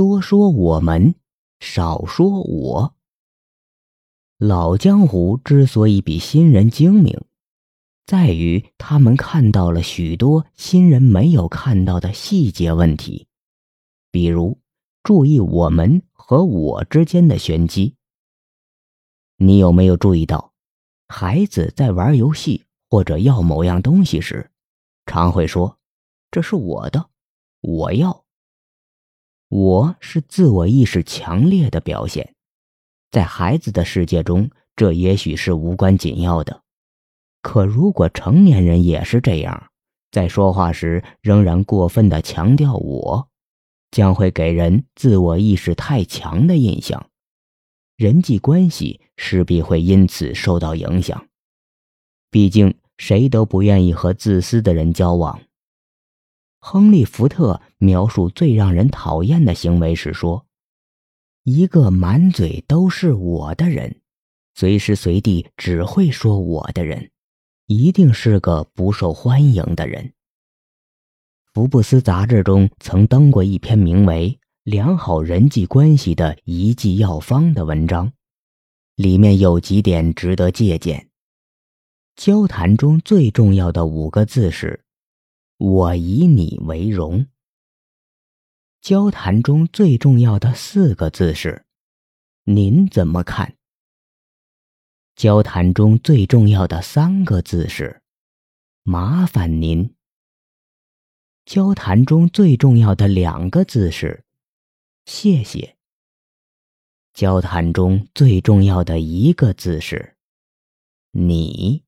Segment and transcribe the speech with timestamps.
[0.00, 1.14] 多说我们，
[1.58, 2.94] 少说我。
[4.38, 7.20] 老江湖之所以比新人精明，
[8.06, 13.26] 在于他们看到了许多新人没有看到的细节问题，
[14.10, 14.58] 比如
[15.02, 17.94] 注意我们和我之间的玄机。
[19.36, 20.54] 你有没有注意到，
[21.08, 24.50] 孩子在玩游戏或者要某样东西时，
[25.04, 25.76] 常会说
[26.32, 27.10] ：“这是我的，
[27.60, 28.19] 我要。”
[29.50, 32.34] 我是自我意识强烈的表现。
[33.10, 36.62] 在孩子的世界中，这也许是无关紧要的。
[37.42, 39.70] 可如果成年人也是这样，
[40.12, 43.28] 在说话时仍然过分的强调我，
[43.90, 47.10] 将会给人自我意识太强的印象，
[47.96, 51.26] 人际关系势必会因此受到影响。
[52.30, 55.40] 毕竟，谁都不愿意和自私的人交往。
[56.60, 60.46] 亨利·福特描述最让人讨厌的行为时说。
[61.44, 64.00] 一个满嘴都是我的人，
[64.54, 67.10] 随时随地只会说我的人，
[67.66, 70.12] 一定是个不受欢迎的人。
[71.52, 74.30] 福布斯杂志中曾登过一篇名为
[74.62, 78.12] 《良好人际关系的一剂药方》的文章，
[78.96, 81.08] 里面有几点值得借鉴。
[82.16, 84.84] 交谈中最重要的五个字是
[85.60, 87.26] ：“我以你为荣。”
[88.80, 91.66] 交谈中最重要的四个字是
[92.44, 93.56] ：“您怎么看？”
[95.14, 98.00] 交谈中最重要的三个字是
[98.82, 99.94] ：“麻烦您。”
[101.44, 104.24] 交谈中最重要的两个字是
[105.04, 105.76] ：“谢谢。”
[107.12, 110.16] 交谈中最重要的一个字是
[111.12, 111.84] ：“你。”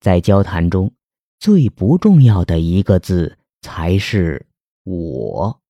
[0.00, 0.92] 在交谈中，
[1.38, 4.46] 最不重要的一个字才是。
[4.84, 5.60] 我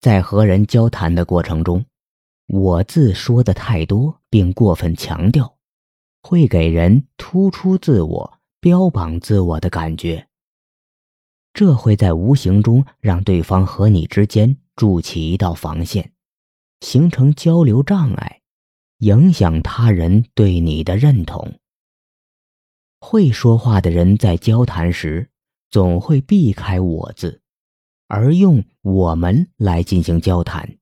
[0.00, 1.84] 在和人交谈的过程中，
[2.46, 5.56] 我字说的太多，并过分强调，
[6.22, 10.28] 会给人突出自我、标榜自我的感觉。
[11.52, 16.12] 这会在无形中让对方和你之间筑起一道防线，
[16.80, 18.40] 形成交流障碍，
[18.98, 21.58] 影响他人对你的认同。
[23.00, 25.30] 会说话的人在交谈时，
[25.70, 27.40] 总会避开我字。
[28.06, 30.78] 而用我们来进行交谈。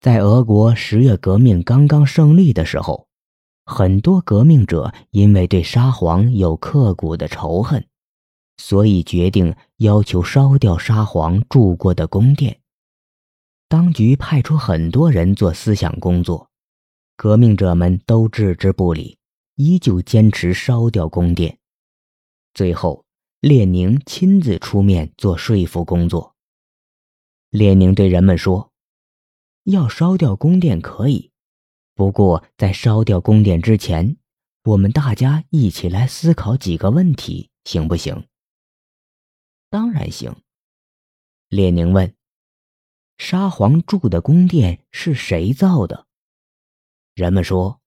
[0.00, 3.08] 在俄国十月革命刚刚胜利的时候，
[3.66, 7.86] 很多革命者因为对沙皇有刻骨的仇恨，
[8.56, 12.60] 所以决定要求烧掉沙皇住过的宫殿。
[13.68, 16.48] 当局派出很多人做思想工作，
[17.18, 19.17] 革命者们都置之不理，
[19.58, 21.58] 依旧坚持烧掉宫殿。
[22.54, 23.04] 最后。
[23.40, 26.34] 列宁亲自出面做说服工作。
[27.50, 28.72] 列宁对人们说
[29.62, 31.30] ：“要烧掉宫殿可以，
[31.94, 34.16] 不过在烧掉宫殿之前，
[34.64, 38.26] 我们大家一起来思考几个问题，行不行
[39.70, 40.34] ？”“当然行。”
[41.48, 42.12] 列宁问
[43.18, 46.08] ：“沙皇住的宫殿是谁造的？”
[47.14, 47.80] 人们说：“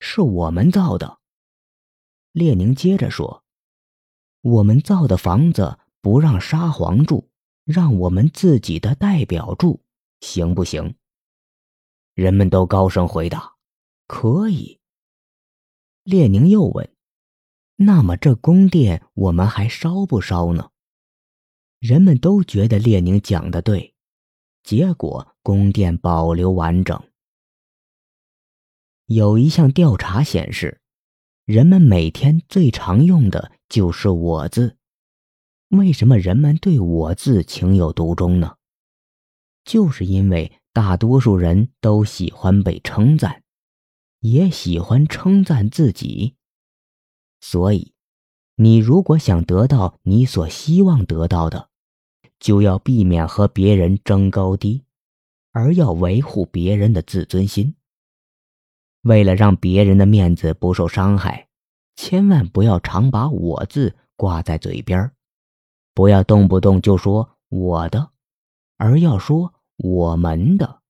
[0.00, 1.20] 是我们造的。”
[2.32, 3.44] 列宁接着说。
[4.42, 7.28] 我们造的房子不让沙皇住，
[7.64, 9.82] 让我们自己的代表住，
[10.20, 10.94] 行不行？
[12.14, 13.56] 人们都高声回答
[14.08, 14.80] ：“可以。”
[16.04, 16.90] 列宁又问
[17.76, 20.70] ：“那么这宫殿我们还烧不烧呢？”
[21.78, 23.94] 人们都觉得列宁讲的对，
[24.62, 27.09] 结果宫殿保留完整。
[29.12, 30.80] 有一项调查显示，
[31.44, 33.50] 人们每天最常用的。
[33.68, 34.76] 就是我字，
[35.70, 38.54] 为什么人们对我字情有独钟呢？
[39.64, 43.42] 就是因为大多数人都喜欢被称赞，
[44.20, 46.36] 也喜欢称赞自己。
[47.40, 47.92] 所以，
[48.54, 51.68] 你如果想得到你所希望得到的，
[52.38, 54.84] 就要避免和别人争高低，
[55.50, 57.74] 而要维护别人的自尊心。
[59.02, 61.48] 为了让别人的面子不受伤害。
[61.96, 65.12] 千万不要常把我字挂在嘴边
[65.94, 68.10] 不要动不动就说我的，
[68.78, 70.80] 而要说我们的，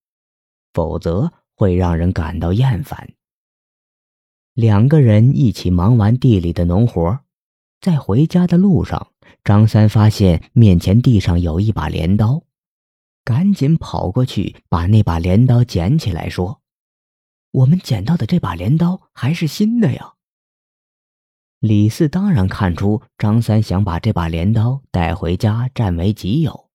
[0.72, 3.12] 否则会让人感到厌烦。
[4.54, 7.20] 两个人一起忙完地里的农活，
[7.80, 9.08] 在回家的路上，
[9.42, 12.44] 张三发现面前地上有一把镰刀，
[13.24, 16.59] 赶紧跑过去把那把镰刀捡起来，说
[17.50, 20.14] ：“我们捡到的这把镰刀还是新的呀。”
[21.60, 26.70] 李四当然看出张三想把这把镰刀带回家占为己有，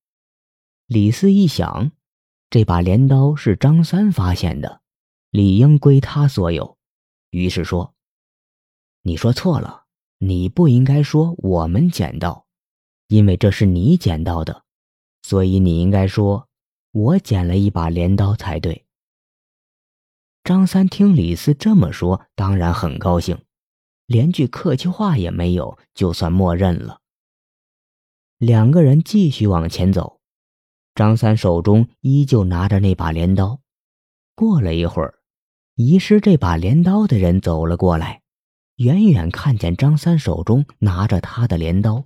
[0.86, 1.92] 李四一想，
[2.52, 4.82] 这把镰刀是张三发现的，
[5.32, 6.78] 理应归他所有，
[7.32, 7.96] 于是说
[9.02, 9.86] ：“你说错了，
[10.20, 12.46] 你不应该说我们捡到，
[13.08, 14.66] 因为这是你捡到的，
[15.24, 16.48] 所以你应该说
[16.92, 18.85] 我捡了一把镰刀才对。”
[20.46, 23.44] 张三听李四这么说，当然很高兴，
[24.06, 27.00] 连句客气话也没有，就算默认了。
[28.38, 30.20] 两个人继续往前走。
[30.94, 33.60] 张三手中依旧拿着那把镰刀。
[34.36, 35.16] 过了一会儿，
[35.74, 38.22] 遗失这把镰刀的人走了过来，
[38.76, 42.06] 远远看见张三手中拿着他的镰刀，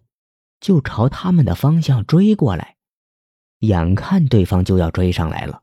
[0.62, 2.78] 就朝他们的方向追过来。
[3.60, 5.62] 眼看对方就要追上来了，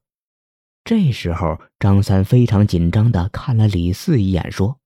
[0.87, 4.79] 这时候张三非常紧张的看了李四一眼，说：“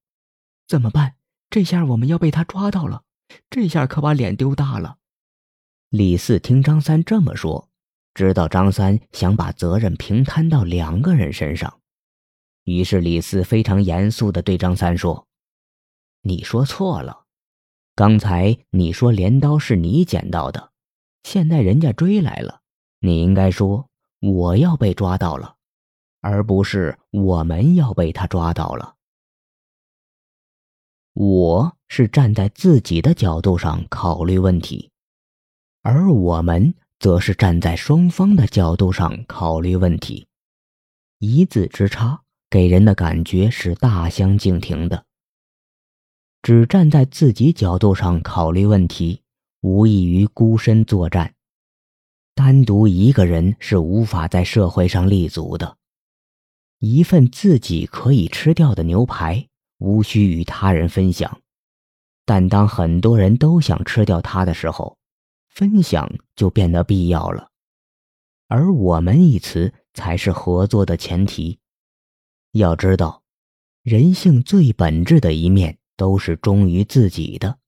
[0.67, 1.17] 怎么办？
[1.51, 3.03] 这下我们要被他抓到了，
[3.51, 4.97] 这下可把脸丢大了。”
[5.91, 7.69] 李四听张三这么说。
[8.15, 11.81] 知道张三想把责任平摊到两个人身上，
[12.65, 15.29] 于是李四非常严肃的对张三说
[16.23, 17.27] ：“你说错了，
[17.95, 20.73] 刚才你说镰刀是你捡到的，
[21.25, 22.63] 现在人家追来了，
[23.01, 25.57] 你应该说我要被抓到了，
[26.21, 28.97] 而不是我们要被他抓到了。
[31.15, 34.91] 我是站在自己的角度上考虑问题，
[35.83, 40.29] 而我们。”则是站在双方的角度上考虑问题，
[41.19, 42.21] 一字之差，
[42.51, 45.07] 给人的感觉是大相径庭的。
[46.43, 49.23] 只站在自己角度上考虑问题，
[49.63, 51.35] 无异于孤身作战，
[52.35, 55.79] 单独一个人是无法在社会上立足的。
[56.81, 59.47] 一份自己可以吃掉的牛排，
[59.79, 61.41] 无需与他人分享，
[62.25, 64.97] 但当很多人都想吃掉它的时候，
[65.49, 67.51] 分享就变得必要了，
[68.49, 71.59] 而“我们”一词才是合作的前提。
[72.53, 73.23] 要知道，
[73.83, 77.59] 人性最本质的一面都是忠于自己的。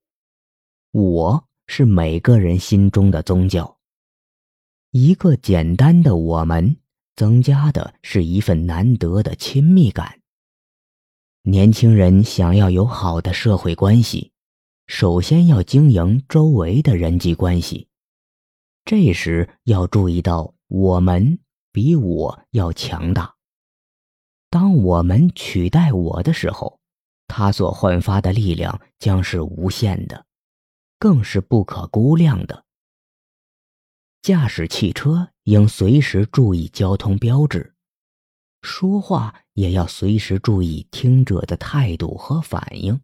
[0.91, 3.79] 我是每个人心中的宗教。
[4.91, 6.79] 一个简单的“我们”，
[7.17, 10.21] 增加的是一份难得的亲密感。
[11.43, 14.31] 年轻人想要有好的社会关系。
[14.89, 17.89] 首先要经营周围的人际关系，
[18.85, 21.39] 这时要注意到我们
[21.73, 23.35] 比我要强大。
[24.51, 26.79] 当我们取代我的时候，
[27.27, 30.27] 他所焕发的力量将是无限的，
[30.99, 32.67] 更是不可估量的。
[34.23, 37.75] 驾驶汽车应随时注意交通标志，
[38.63, 43.01] 说话也要随时注意听者的态度和反应。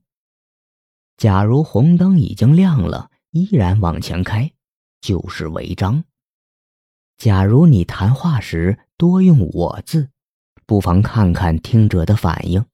[1.17, 4.53] 假如红灯已经亮了，依然往前开，
[5.01, 6.05] 就是违章。
[7.17, 10.11] 假如你谈话时多用“我”字，
[10.67, 12.65] 不妨看看听者的反应，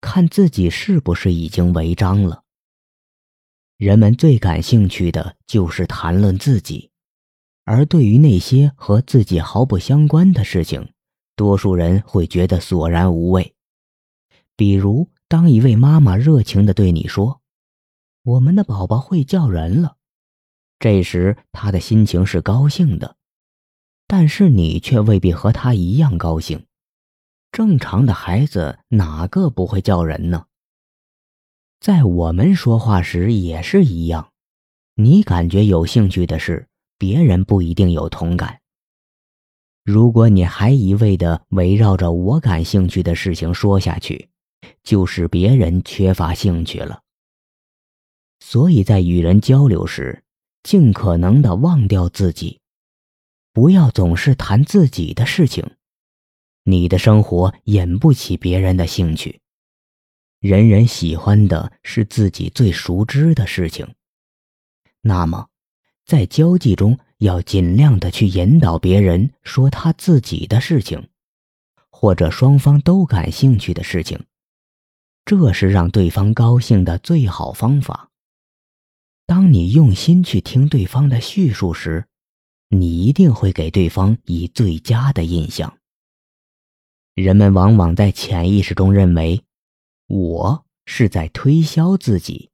[0.00, 2.44] 看自己是不是已经违章了。
[3.76, 6.90] 人们最感兴趣的就是谈论自己，
[7.68, 10.90] 而对于那些和自己毫不相关的事情，
[11.36, 13.54] 多数人会觉得索然无味。
[14.56, 17.42] 比如，当一位妈妈热情地对你说。
[18.24, 19.96] 我们的宝宝会叫人了，
[20.78, 23.16] 这时他的心情是高兴的，
[24.06, 26.64] 但是你却未必和他一样高兴。
[27.52, 30.46] 正常的孩子哪个不会叫人呢？
[31.80, 34.32] 在我们说话时也是一样，
[34.94, 36.66] 你感觉有兴趣的事，
[36.98, 38.60] 别人不一定有同感。
[39.84, 44.28] 如果你还一味的围绕着我感兴趣的事情说下去，
[44.82, 47.02] 就使别人缺乏兴趣了。
[48.40, 50.22] 所以在与人交流时，
[50.62, 52.60] 尽可能的忘掉自己，
[53.52, 55.64] 不要总是谈自己的事情。
[56.64, 59.40] 你的生活引不起别人的兴趣。
[60.40, 63.94] 人人喜欢的是自己最熟知的事情。
[65.00, 65.48] 那么，
[66.08, 71.06] 在交际中要尽量的去引导别人说他自己的事情，
[71.90, 74.18] 或者双方都感兴趣的事情，
[75.26, 78.08] 这是让对方高兴的最好方法。
[79.26, 82.06] 当你用心去听对方的叙述时，
[82.70, 85.76] 你一定会给对方以最佳的印象。
[87.14, 89.42] 人们往往在潜意识中认为，
[90.06, 92.48] 我是在推销自己。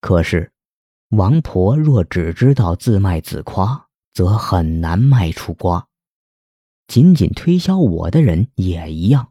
[0.00, 0.51] 可是，
[1.12, 5.86] 王婆若只知道自卖自夸，则很难卖出瓜。
[6.88, 9.28] 仅仅推销我的人也一样，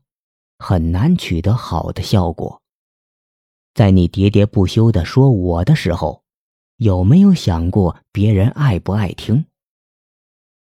[0.59, 2.61] 很难取得好的效果。
[3.73, 6.21] 在你喋喋不休地说我的时候，
[6.77, 9.45] 有没有想过别人爱不爱听？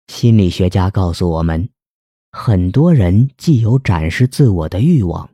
[0.06, 1.68] 心理学家告诉我们，
[2.32, 5.32] 很多人既有展示自我的欲望，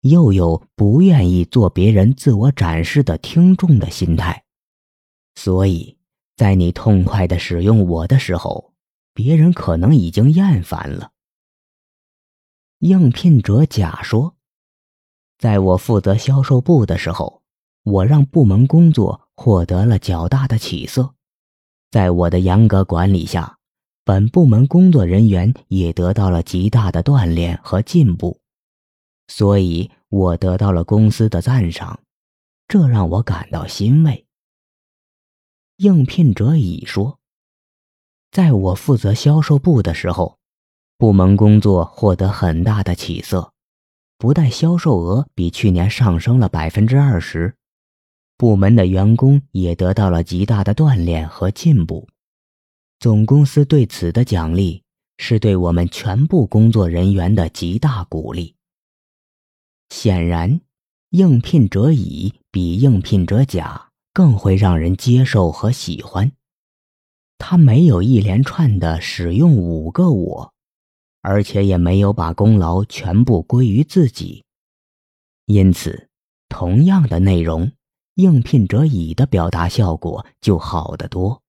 [0.00, 4.42] 又有不愿意做别人自我展示的听众的心态。
[5.34, 5.96] 所以，
[6.36, 8.74] 在你痛快的使用我的时候，
[9.14, 11.12] 别人可能已经厌烦了。
[12.78, 14.36] 应聘者甲说
[15.38, 17.42] ：“在我负责销售部的时候，
[17.82, 21.14] 我让部门工作获得了较大的起色。
[21.90, 23.58] 在我的严格管理下，
[24.04, 28.40] 本部门工作人员也得到了极大的锻炼和进步，
[29.28, 32.00] 所以我得到了公司的赞赏，
[32.66, 34.26] 这让我感到欣慰。”
[35.80, 37.20] 应聘者乙说
[38.30, 40.38] ：“在我负责销售部的时候，
[40.98, 43.54] 部门工作获得很大的起色，
[44.18, 47.54] 不但销售额比去年上升了百分之二十，
[48.36, 52.06] 部门的员工也得到了极大的锻炼和进步。
[52.98, 54.82] 总公司对此的奖励
[55.16, 58.54] 是对我们全部工作人员的极大鼓励。
[59.88, 60.60] 显然，
[61.08, 66.32] 应聘者乙比应聘者甲。”更会让人接受和喜欢。
[67.38, 70.52] 他没有一连串的使用五个我，
[71.22, 74.44] 而且也没有把功劳全部归于自己。
[75.46, 76.08] 因此，
[76.48, 77.72] 同样的内容，
[78.14, 81.42] 应聘者乙的表达效果就好得多。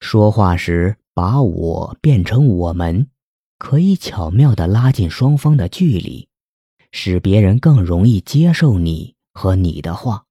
[0.00, 3.08] 说话时把我变成我们，
[3.58, 6.28] 可以巧妙地拉近双方的距离，
[6.92, 10.26] 使别人更容易接受你和你的话。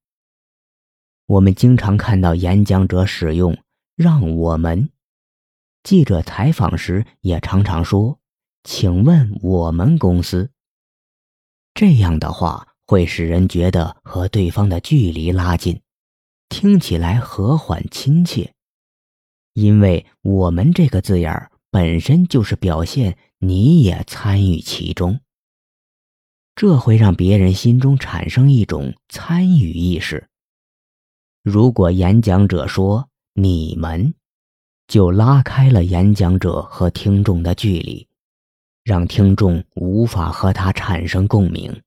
[1.25, 3.57] 我们经常看到演讲者使用
[3.95, 4.89] “让我们”，
[5.81, 8.19] 记者采访时也常常说
[8.63, 10.51] ：“请问我们公司。”
[11.73, 15.81] 这样的话会使人觉得和对方的距离拉近，
[16.49, 18.53] 听起来和缓亲切。
[19.53, 25.21] 因为我们这个字眼本身就是表现你也参与其中，
[26.53, 30.27] 这会让别人心中产生一种参与意识。
[31.43, 34.13] 如果演讲者说“你们”，
[34.87, 38.07] 就拉开了演讲者和听众的距离，
[38.85, 41.81] 让听众无法和他产生共鸣。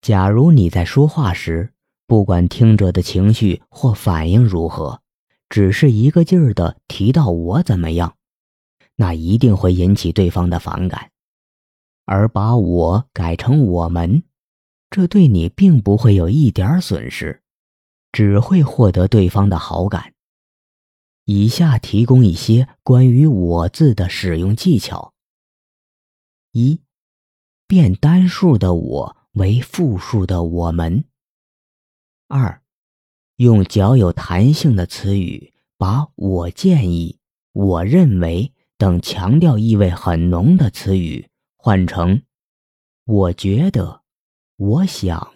[0.00, 1.72] 假如你在说话时，
[2.08, 5.00] 不管听者的情绪或反应如何，
[5.48, 8.16] 只是一个劲儿的提到我怎么样，
[8.96, 11.08] 那一定会引起对方的反感；
[12.04, 14.24] 而把我改成我们，
[14.90, 17.41] 这对你并不会有一点损失。
[18.12, 20.14] 只会获得对方的好感。
[21.24, 25.14] 以下提供一些关于“我”字的使用技巧：
[26.50, 26.80] 一、
[27.66, 31.04] 变单数的“我”为复数的“我们”；
[32.28, 32.60] 二、
[33.36, 37.18] 用较有弹性的词语，把我建议、
[37.52, 42.22] 我认为等强调意味很浓的词语换成
[43.04, 44.02] 我觉得、
[44.56, 45.32] 我想，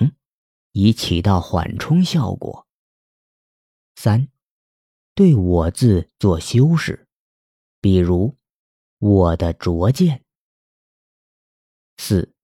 [0.73, 2.65] 以起到缓冲效果。
[3.97, 4.29] 三，
[5.15, 7.09] 对我字做修饰，
[7.81, 8.37] 比如
[8.99, 10.23] 我的拙见。
[11.97, 12.35] 四，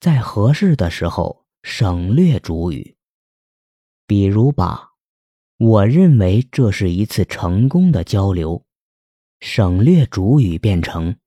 [0.00, 2.96] 在合适的时候省略主语，
[4.06, 4.92] 比如把
[5.58, 8.64] 我认为这是一次成功的交流，
[9.40, 11.18] 省略主语变成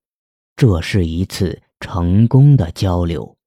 [0.56, 3.38] 这是一次成功的交流。